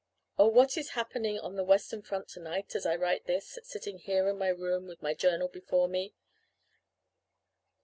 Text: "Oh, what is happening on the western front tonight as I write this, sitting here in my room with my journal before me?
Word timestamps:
"Oh, 0.39 0.47
what 0.47 0.77
is 0.77 0.93
happening 0.97 1.37
on 1.39 1.57
the 1.57 1.63
western 1.63 2.01
front 2.01 2.27
tonight 2.27 2.73
as 2.73 2.87
I 2.87 2.95
write 2.95 3.25
this, 3.25 3.59
sitting 3.61 3.99
here 3.99 4.27
in 4.29 4.35
my 4.39 4.47
room 4.47 4.87
with 4.87 5.03
my 5.03 5.13
journal 5.13 5.47
before 5.47 5.87
me? 5.87 6.15